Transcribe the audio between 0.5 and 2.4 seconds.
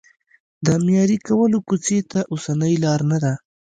د معیاري کولو کوڅې ته